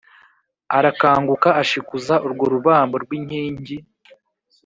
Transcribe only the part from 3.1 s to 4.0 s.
inkingi